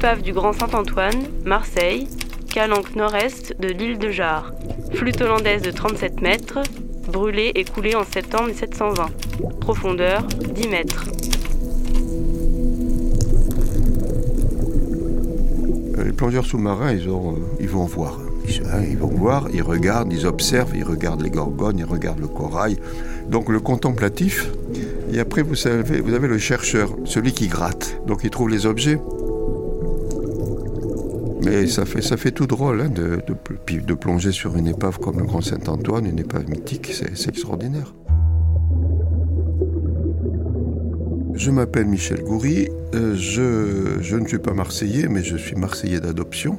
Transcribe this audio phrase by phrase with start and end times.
[0.00, 2.08] Épave du Grand Saint-Antoine, Marseille,
[2.50, 4.50] calanque nord-est de l'île de Jarre.
[4.94, 6.60] Flûte hollandaise de 37 mètres,
[7.06, 9.10] brûlée et coulée en septembre 1720.
[9.60, 11.04] Profondeur 10 mètres.
[16.02, 18.20] Les plongeurs sous-marins, ils, euh, ils vont voir.
[18.72, 22.28] Hein, ils vont voir, ils regardent, ils observent, ils regardent les gorgones, ils regardent le
[22.28, 22.78] corail.
[23.28, 24.50] Donc le contemplatif.
[25.12, 28.00] Et après, vous savez, vous avez le chercheur, celui qui gratte.
[28.06, 28.98] Donc il trouve les objets.
[31.44, 35.18] Mais ça fait, ça fait tout drôle hein, de, de, plonger sur une épave comme
[35.18, 37.94] le Grand Saint-Antoine, une épave mythique, c'est extraordinaire.
[41.34, 46.00] Je m'appelle Michel Goury, euh, je, je, ne suis pas marseillais, mais je suis marseillais
[46.00, 46.58] d'adoption.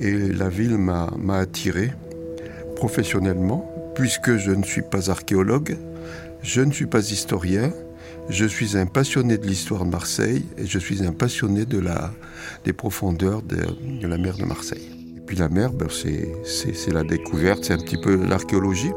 [0.00, 1.92] Et la ville m'a attiré
[2.74, 5.76] professionnellement, puisque je ne suis pas archéologue,
[6.42, 7.72] je ne suis pas historien,
[8.28, 12.12] je suis un passionné de l'histoire de Marseille et je suis un passionné de la,
[12.64, 14.90] des profondeurs de, la mer de Marseille.
[15.16, 18.92] Et puis la mer, ben c'est la découverte, c'est un petit peu l'archéologie.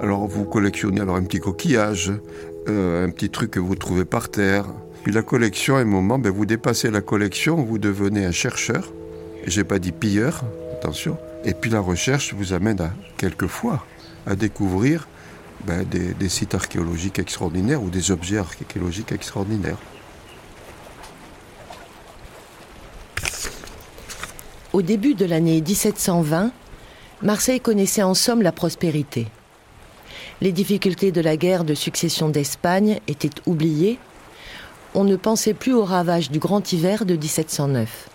[0.00, 2.12] Alors vous collectionnez alors un petit coquillage,
[2.68, 4.66] euh, un petit truc que vous trouvez par terre.
[5.02, 8.92] Puis la collection, à un moment, ben vous dépassez la collection, vous devenez un chercheur.
[9.46, 11.16] J'ai pas dit pilleur, attention.
[11.44, 13.84] Et puis la recherche vous amène à quelquefois
[14.26, 15.06] à découvrir
[15.64, 19.78] ben, des, sites archéologiques extraordinaires ou des objets archéologiques extraordinaires.
[24.72, 26.52] Au début de l'année 1720,
[27.22, 29.26] Marseille connaissait en somme la prospérité.
[30.42, 33.98] Les difficultés de la guerre de succession d'Espagne étaient oubliées.
[34.94, 38.10] On ne pensait plus aux ravages du grand hiver de 1709.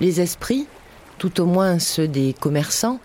[0.00, 0.66] Les esprits,
[1.18, 2.98] tout au moins ceux des commerçants,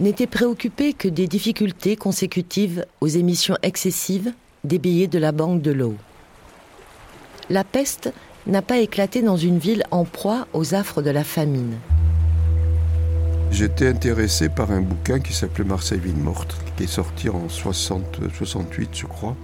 [0.00, 4.32] n'était préoccupé que des difficultés consécutives aux émissions excessives
[4.64, 5.94] des billets de la Banque de l'eau.
[7.50, 8.12] La peste
[8.46, 11.74] n'a pas éclaté dans une ville en proie aux affres de la famine.
[13.50, 18.20] J'étais intéressé par un bouquin qui s'appelait Marseille ville morte, qui est sorti en 60,
[18.34, 19.36] 68 je crois,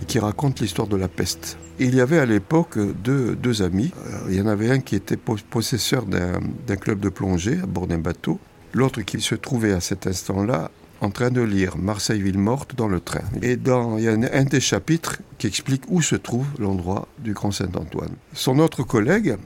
[0.00, 1.58] et qui raconte l'histoire de la peste.
[1.80, 3.90] il y avait à l'époque deux, deux amis.
[4.06, 7.86] Euh, il y en avait un qui était possesseur d'un club de plongée à bord
[7.86, 8.38] d'un bateau,
[8.72, 10.70] L'autre qui se trouvait à cet instant-là
[11.00, 13.22] en train de lire Marseille ville morte dans le train.
[13.42, 17.32] Et dans, il y a un, des chapitres qui explique où se trouve l'endroit du
[17.32, 18.14] Grand Saint-Antoine.
[18.34, 19.36] Son autre collègue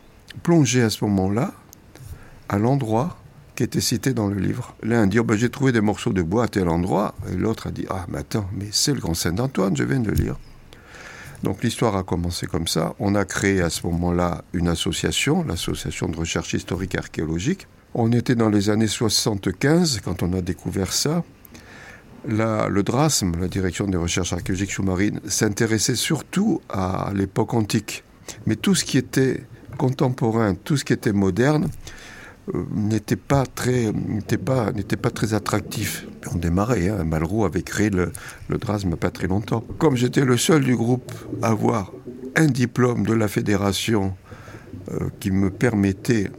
[0.42, 1.52] plongeait à ce moment-là
[2.48, 3.16] à l'endroit
[3.54, 4.74] qui était cité dans le livre.
[4.82, 7.14] L'un dit oh ben, J'ai trouvé des morceaux de bois à tel endroit.
[7.32, 10.10] Et l'autre a dit Ah, mais attends, mais c'est le Grand Saint-Antoine, je viens de
[10.10, 10.36] le lire.
[11.44, 12.94] Donc l'histoire a commencé comme ça.
[12.98, 18.34] On a créé à ce moment-là une association, l'association de recherche historique archéologique, on était
[18.34, 21.22] dans les années 75 quand on a découvert ça.
[22.26, 28.04] le DRASM, la Direction des recherches archéologiques sous-marines, s'intéressait surtout à l'époque antique.
[28.46, 29.42] Mais tout ce qui était
[29.76, 31.68] contemporain, tout ce qui était moderne,
[32.74, 36.06] n'était pas très n'était pas n'était pas très attractif.
[36.32, 37.04] On démarrait, hein.
[37.04, 38.12] Malraux avait créé le,
[38.48, 39.64] le DRASM il n'y a pas très longtemps.
[39.78, 41.12] Comme j'étais le seul du groupe
[41.42, 41.92] à avoir
[42.36, 44.14] un diplôme de la fédération
[44.90, 46.30] euh, qui me permettait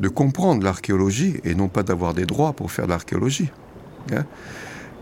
[0.00, 3.50] de comprendre l'archéologie et non pas d'avoir des droits pour faire de l'archéologie.
[4.12, 4.24] Hein.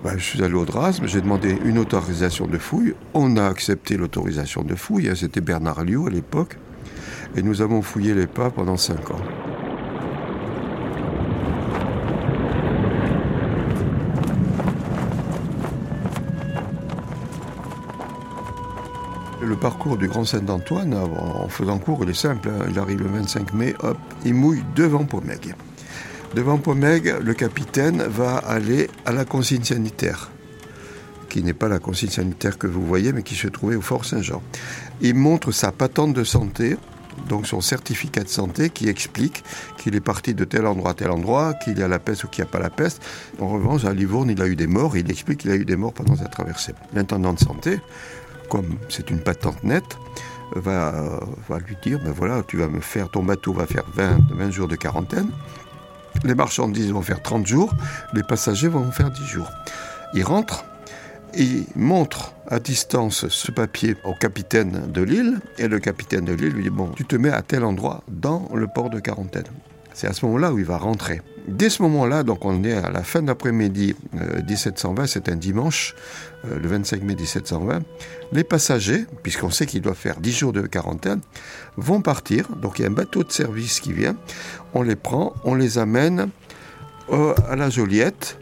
[0.04, 2.94] Ben, je suis allé au DRASM, j'ai demandé une autorisation de fouille.
[3.14, 5.08] On a accepté l'autorisation de fouille.
[5.08, 5.14] Hein.
[5.14, 6.56] C'était Bernard Liu à l'époque.
[7.36, 9.20] Et nous avons fouillé les pas pendant cinq ans.
[19.42, 22.50] Le parcours du Grand Saint-Antoine, en faisant court, il est simple.
[22.50, 22.66] Hein.
[22.70, 25.54] Il arrive le 25 mai, hop, il mouille devant Pomègue.
[26.34, 30.30] Devant Pomègue, le capitaine va aller à la consigne sanitaire,
[31.30, 34.04] qui n'est pas la consigne sanitaire que vous voyez, mais qui se trouvait au Fort
[34.04, 34.42] Saint-Jean.
[35.00, 36.76] Il montre sa patente de santé,
[37.28, 39.42] donc son certificat de santé qui explique
[39.78, 42.28] qu'il est parti de tel endroit à tel endroit, qu'il y a la peste ou
[42.28, 43.02] qu'il n'y a pas la peste.
[43.40, 45.76] En revanche, à Livourne, il a eu des morts, il explique qu'il a eu des
[45.76, 46.74] morts pendant sa traversée.
[46.94, 47.80] L'intendant de santé,
[48.50, 49.96] comme c'est une patente nette,
[50.54, 54.18] va, va lui dire, ben voilà, tu vas me faire, ton bateau va faire 20,
[54.32, 55.30] 20 jours de quarantaine,
[56.24, 57.72] les marchandises vont faire 30 jours,
[58.12, 59.50] les passagers vont faire 10 jours.
[60.14, 60.64] Il rentre,
[61.36, 66.52] Il montre à distance ce papier au capitaine de l'île et le capitaine de l'île
[66.52, 69.44] lui dit bon, tu te mets à tel endroit dans le port de quarantaine.
[70.00, 71.20] C'est à ce moment-là où il va rentrer.
[71.46, 73.94] Dès ce moment-là, donc on est à la fin d'après-midi
[74.48, 75.94] 1720, c'est un dimanche,
[76.42, 77.82] le 25 mai 1720,
[78.32, 81.20] les passagers, puisqu'on sait qu'ils doivent faire 10 jours de quarantaine,
[81.76, 82.48] vont partir.
[82.56, 84.16] Donc il y a un bateau de service qui vient,
[84.72, 86.30] on les prend, on les amène
[87.12, 88.38] à la Joliette,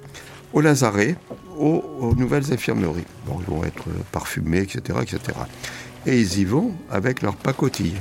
[0.53, 1.17] au Lazaret,
[1.59, 3.03] aux, nouvelles infirmeries.
[3.27, 3.83] Bon, ils vont être
[4.13, 5.37] parfumés, etc., etc.
[6.07, 7.97] Et ils y vont avec leur pacotille.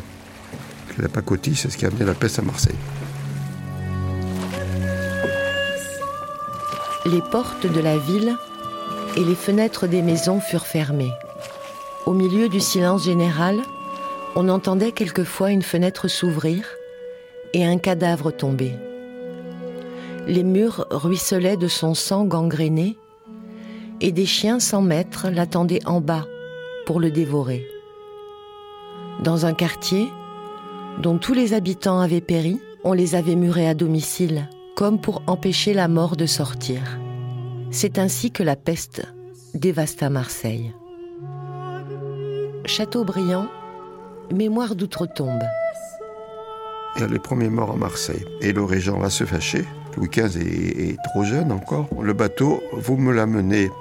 [0.99, 2.75] La pacotille, c'est ce qui a amené la peste à Marseille.
[7.09, 8.35] Les portes de la ville
[9.15, 11.13] et les fenêtres des maisons furent fermées.
[12.05, 13.61] Au milieu du silence général,
[14.35, 16.65] on entendait quelquefois une fenêtre s'ouvrir
[17.53, 18.73] et un cadavre tomber.
[20.27, 22.97] Les murs ruisselaient de son sang gangréné
[24.01, 26.25] et des chiens sans maître l'attendaient en bas
[26.85, 27.65] pour le dévorer.
[29.23, 30.09] Dans un quartier
[31.01, 35.73] dont tous les habitants avaient péri, on les avait murés à domicile, comme pour empêcher
[35.73, 36.99] la mort de sortir.
[37.71, 39.01] C'est ainsi que la peste
[39.55, 40.71] dévasta Marseille.
[42.63, 43.47] Châteaubriand,
[44.31, 45.41] mémoire d'outre-tombe.
[46.95, 48.23] Il y a les premiers morts à Marseille.
[48.41, 49.65] Et le régent va se fâcher.
[49.97, 51.87] Louis XV est, est trop jeune encore.
[51.99, 53.71] Le bateau, vous me l'amenez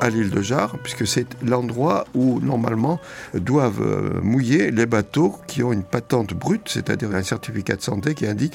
[0.00, 3.00] à l'île de Jarre, puisque c'est l'endroit où normalement
[3.34, 8.14] doivent euh, mouiller les bateaux qui ont une patente brute, c'est-à-dire un certificat de santé
[8.14, 8.54] qui indique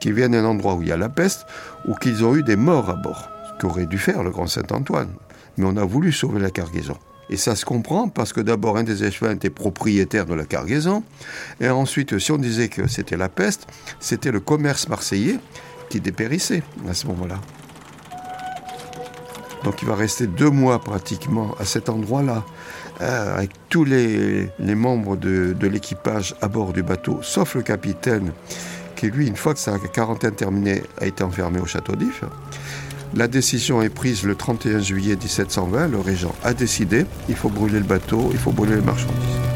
[0.00, 1.46] qu'ils viennent d'un endroit où il y a la peste
[1.86, 5.10] ou qu'ils ont eu des morts à bord, ce qu'aurait dû faire le Grand Saint-Antoine.
[5.56, 6.96] Mais on a voulu sauver la cargaison.
[7.28, 11.04] Et ça se comprend parce que d'abord un des échevins était propriétaire de la cargaison,
[11.60, 13.68] et ensuite si on disait que c'était la peste,
[14.00, 15.38] c'était le commerce marseillais
[15.88, 17.40] qui dépérissait à ce moment-là.
[19.64, 22.44] Donc il va rester deux mois pratiquement à cet endroit-là,
[23.00, 28.32] euh, avec tous les, membres de, l'équipage à bord du bateau, sauf le capitaine,
[28.96, 32.22] qui lui, une fois que sa quarantaine terminée, a été enfermé au château d'If.
[33.14, 35.88] La décision est prise le 31 juillet 1720.
[35.88, 39.49] Le régent a décidé il faut brûler le bateau, il faut brûler les marchandises.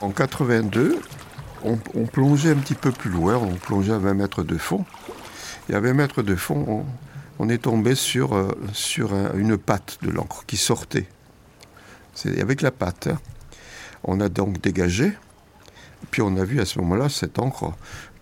[0.00, 1.00] En 82,
[1.62, 1.76] on,
[2.06, 4.84] plongeait un petit peu plus loin, on plongeait à 20 mètres de fond.
[5.68, 6.84] Et à 20 mètres de fond,
[7.38, 8.50] on, est tombé sur, euh,
[9.34, 11.06] une patte de l'encre qui sortait.
[12.38, 13.08] Avec la patte.
[13.08, 13.18] Hein.
[14.04, 15.12] On a donc dégagé,
[16.10, 17.72] puis on a vu à ce moment-là cette encre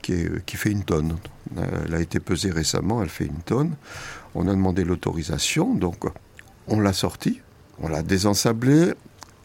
[0.01, 1.17] qui, fait une tonne.
[1.57, 3.75] Elle a été pesée récemment, elle fait une tonne.
[4.35, 6.05] On a demandé l'autorisation, donc
[6.69, 7.41] on l'a sortie,
[7.81, 8.95] on l'a désensablée,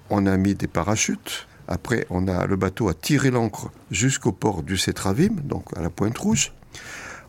[0.10, 4.64] on a mis des parachutes, après, on a le bateau a tiré l'ancre jusqu'au port
[4.64, 6.54] du Cétravim, donc à la Pointe Rouge.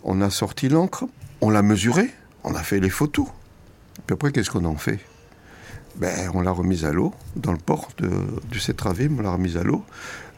[0.04, 1.06] On a sorti l'ancre,
[1.40, 2.10] on l'a mesuré,
[2.44, 3.26] on a fait les photos.
[4.06, 5.00] Puis après, qu'est-ce qu'on en fait?
[5.96, 7.88] Ben, On l'a remise à l'eau, dans le port
[8.50, 9.84] du Cétravim, on l'a remise à l'eau,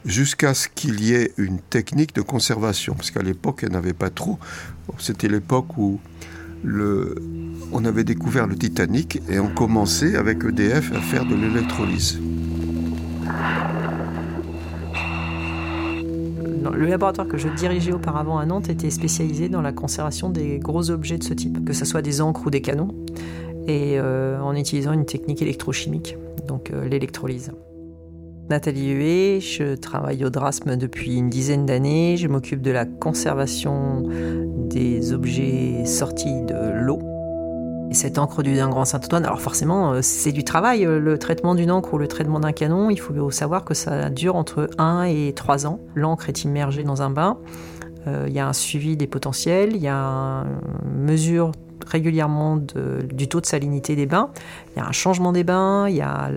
[0.07, 2.95] jusqu'à ce qu'il y ait une technique de conservation.
[2.95, 4.39] Parce qu'à l'époque, il n'y avait pas trop.
[4.99, 6.01] C'était l'époque où
[7.73, 12.19] on avait découvert le Titanic et on commençait avec EDF à faire de l'électrolyse.
[16.81, 20.91] Le laboratoire que je dirigeais auparavant à Nantes était spécialisé dans la conservation des gros
[20.91, 22.89] objets de ce type, que ce soit des encres ou des canons,
[23.67, 26.17] et euh, en utilisant une technique électrochimique,
[26.49, 27.53] donc euh, l'électrolyse.
[28.49, 34.09] Nathalie Huet, je travaille au Drasme depuis une dizaine d'années, je m'occupe de la conservation
[34.71, 37.10] des objets sortis de l'eau
[37.91, 40.87] et cette encre du d'un grand Saint-Antoine, alors forcément, euh, c'est du travail.
[40.87, 44.11] Euh, le traitement d'une encre ou le traitement d'un canon, il faut savoir que ça
[44.11, 45.81] dure entre 1 et 3 ans.
[45.97, 47.39] L'encre est immergée dans un bain.
[48.07, 51.51] Euh, il y a un suivi des potentiels, il y a une mesure
[51.85, 54.31] régulièrement du taux de salinité des bains.
[54.71, 56.31] Il y a un changement des bains, il y a,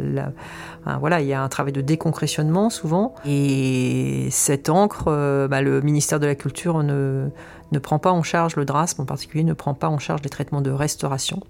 [1.00, 3.16] voilà, il y a un travail de déconcressionnement souvent.
[3.26, 7.30] Et cette encre, bah, le ministère de la Culture ne,
[7.72, 10.30] ne prend pas en charge, le DRASM en particulier, ne prend pas en charge les
[10.30, 11.42] traitements de restauration.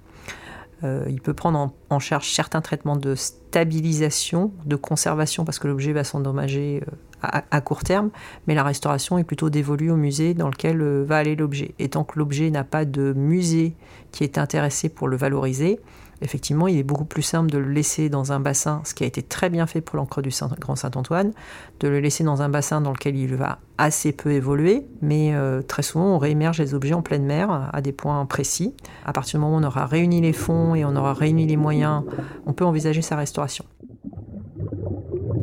[0.83, 5.93] Euh, il peut prendre en, charge certains traitements de stabilisation, de conservation, parce que l'objet
[5.93, 8.09] va s'endommager euh, à, court terme,
[8.47, 11.73] mais la restauration est plutôt dévolue au musée dans lequel euh, va aller l'objet.
[11.79, 13.75] Et tant que l'objet n'a pas de musée
[14.11, 15.79] qui est intéressé pour le valoriser,
[16.23, 19.07] effectivement, il est beaucoup plus simple de le laisser dans un bassin, ce qui a
[19.07, 21.33] été très bien fait pour l'encre du Grand Saint-Antoine,
[21.79, 25.61] de le laisser dans un bassin dans lequel il va assez peu évoluer, mais euh,
[25.61, 28.73] très souvent on réémerge les objets en pleine mer à des points précis.
[29.05, 31.57] À partir du moment où on aura réuni les fonds et on aura réuni les
[31.57, 32.03] moyens,
[32.45, 33.65] on peut envisager sa restauration.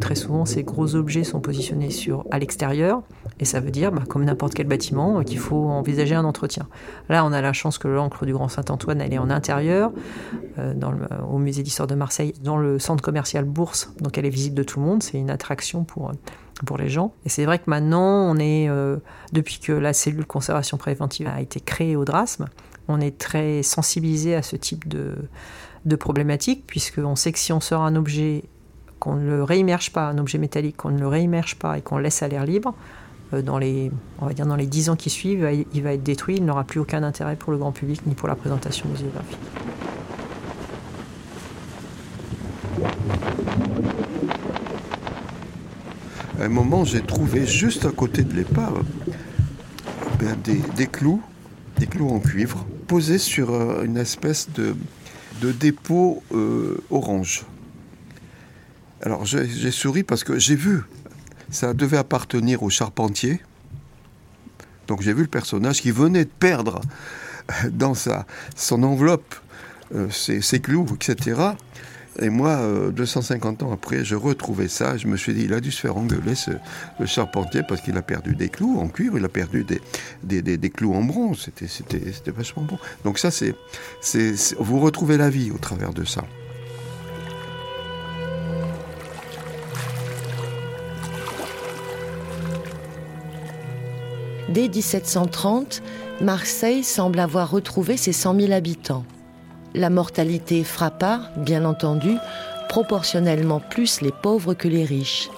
[0.00, 3.02] très souvent ces gros objets sont positionnés sur, à l'extérieur,
[3.40, 6.68] et ça veut dire, bah, comme n'importe quel bâtiment, qu'il faut envisager un entretien.
[7.08, 9.92] Là, on a la chance que l'encre du Grand Saint-Antoine, elle est en intérieur,
[10.58, 10.74] euh,
[11.30, 14.62] au musée d'histoire de Marseille, dans le centre commercial Bourse, donc elle est visible de
[14.62, 16.12] tout le monde, c'est une attraction pour,
[16.66, 17.14] pour les gens.
[17.24, 18.98] Et c'est vrai que maintenant, on est, euh,
[19.32, 22.46] depuis que la cellule conservation préventive a été créée au DRASM,
[22.88, 25.14] on est très sensibilisé à ce type de,
[25.86, 28.44] de problématique, puisqu'on sait que si on sort un objet,
[28.98, 31.96] qu'on ne le réimmerge pas, un objet métallique, qu'on ne le réimmerge pas et qu'on
[31.96, 32.99] laisse à l'air libre, euh,
[33.32, 36.36] dans les, on va dire dans les 10 ans qui suivent, il va être détruit,
[36.36, 39.38] il n'aura plus aucun intérêt pour le grand public ni pour la présentation muséographique.
[46.40, 48.82] À un moment, j'ai trouvé juste à côté de l'épave
[50.18, 51.22] ben, des, clous,
[51.78, 54.74] des clous en cuivre, posés sur euh, une espèce de,
[55.42, 57.44] de dépôt euh, orange.
[59.02, 60.82] Alors j'ai souri parce que j'ai vu,
[61.50, 63.40] ça devait appartenir au charpentier.
[64.86, 66.80] Donc j'ai vu le personnage qui venait de perdre
[67.70, 68.26] dans sa,
[68.56, 69.34] son enveloppe
[69.94, 71.40] euh, ses, clous, etc.
[72.20, 72.60] Et moi,
[72.92, 74.96] 250 euh, ans après, je retrouvais ça.
[74.96, 76.52] Je me suis dit, il a dû se faire engueuler, ce,
[77.06, 79.64] charpentier, parce qu'il a perdu des clous en cuivre, il a perdu
[80.22, 81.48] des, des, clous en bronze.
[81.56, 82.78] C'était vachement bon.
[83.04, 83.54] Donc ça, c'est,
[84.58, 86.24] vous retrouvez la vie au travers de ça.
[94.50, 95.80] Dès 1730,
[96.20, 99.04] Marseille semble avoir retrouvé ses 100 000 habitants.
[99.74, 102.16] La mortalité frappa, bien entendu,
[102.68, 105.30] proportionnellement plus les pauvres que les riches.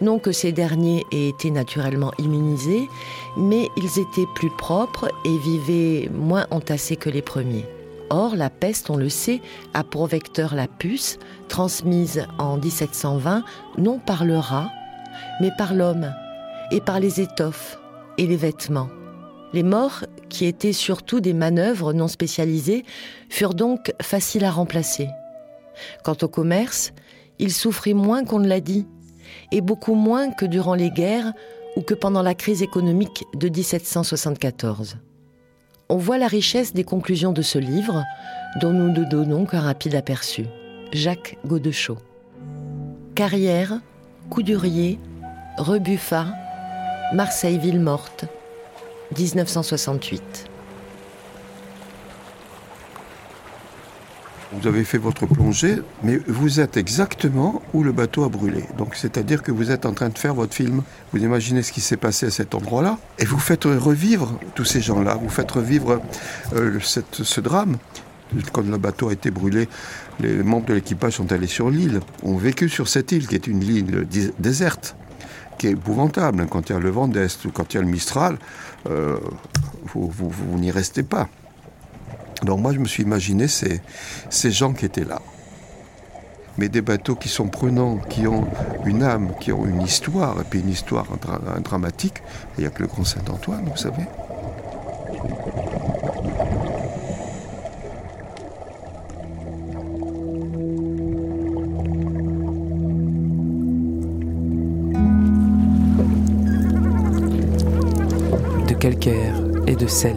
[0.00, 2.88] Non que ces derniers aient été naturellement immunisés,
[3.36, 7.66] mais ils étaient plus propres et vivaient moins entassés que les premiers.
[8.10, 9.40] Or, la peste, on le sait,
[9.72, 13.44] a pour vecteur la puce, transmise en 1720
[13.78, 14.68] non par le rat,
[15.40, 16.12] mais par l'homme,
[16.72, 17.78] et par les étoffes
[18.18, 18.88] et les vêtements.
[19.52, 22.84] Les morts, qui étaient surtout des manœuvres non spécialisées,
[23.28, 25.08] furent donc faciles à remplacer.
[26.04, 26.92] Quant au commerce,
[27.38, 28.86] il souffrit moins qu'on ne l'a dit,
[29.50, 31.32] et beaucoup moins que durant les guerres
[31.76, 34.96] ou que pendant la crise économique de 1774.
[35.88, 38.02] On voit la richesse des conclusions de ce livre,
[38.60, 40.46] dont nous ne donnons qu'un rapide aperçu.
[40.92, 41.98] Jacques Godechaux.
[43.14, 43.80] Carrière,
[44.30, 44.98] Coudurier,
[45.58, 46.26] Rebuffat,
[47.12, 48.24] Marseille ville morte,
[49.18, 50.46] 1968.
[54.52, 58.64] Vous avez fait votre plongée, mais vous êtes exactement où le bateau a brûlé.
[58.78, 60.82] Donc, c'est-à-dire que vous êtes en train de faire votre film.
[61.12, 64.80] Vous imaginez ce qui s'est passé à cet endroit-là, et vous faites revivre tous ces
[64.80, 65.16] gens-là.
[65.16, 66.00] Vous faites revivre
[66.54, 67.76] euh, ce drame.
[68.52, 69.68] Quand le bateau a été brûlé,
[70.20, 73.46] les membres de l'équipage sont allés sur l'île, ont vécu sur cette île qui est
[73.46, 74.06] une île
[74.38, 74.96] déserte
[75.58, 76.46] qui est épouvantable.
[76.46, 78.38] Quand il y a le vent d'Est ou quand il y a le Mistral,
[78.88, 79.18] euh,
[79.94, 81.28] vous, n'y restez pas.
[82.42, 83.80] Donc moi, je me suis imaginé ces,
[84.30, 85.20] ces gens qui étaient là.
[86.58, 88.46] Mais des bateaux qui sont prenants, qui ont
[88.84, 91.06] une âme, qui ont une histoire, et puis une histoire
[91.64, 92.22] dramatique.
[92.58, 94.04] Il n'y a que le Grand Saint-Antoine, vous savez.
[109.82, 110.16] De sel.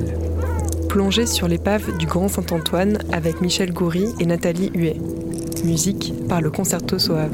[0.89, 4.98] Plongée sur l'épave du Grand Saint-Antoine avec Michel Goury et Nathalie Huet.
[5.63, 7.31] Musique par le Concerto Soave.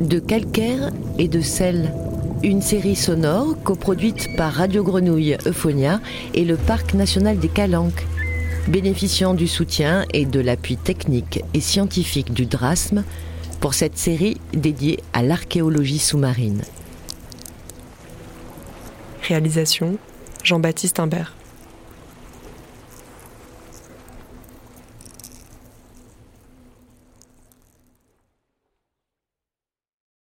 [0.00, 1.94] De calcaire et de sel.
[2.42, 6.00] Une série sonore coproduite par Radio Grenouille Euphonia
[6.34, 8.04] et le Parc national des Calanques,
[8.66, 13.04] bénéficiant du soutien et de l'appui technique et scientifique du DRASM
[13.60, 16.62] pour cette série dédiée à l'archéologie sous-marine.
[19.22, 19.98] Réalisation
[20.48, 21.37] Jean-Baptiste Imbert.